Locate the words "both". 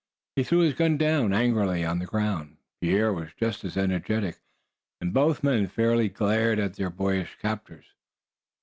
5.13-5.43